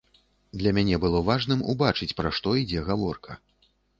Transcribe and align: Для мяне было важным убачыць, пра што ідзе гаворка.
Для 0.61 0.71
мяне 0.77 0.97
было 1.03 1.19
важным 1.27 1.61
убачыць, 1.75 2.11
пра 2.21 2.33
што 2.37 2.55
ідзе 2.63 2.79
гаворка. 2.91 3.39